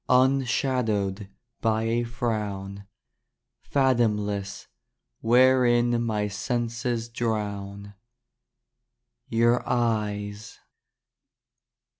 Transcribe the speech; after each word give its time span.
Unshadowed 0.09 1.29
By 1.61 1.83
a 1.83 2.03
frown, 2.05 2.87
Fathomless, 3.61 4.67
Wherein 5.19 6.01
My 6.03 6.27
senses 6.27 7.07
Drown. 7.07 7.93
Your 9.29 9.61
Eyes. 9.69 10.57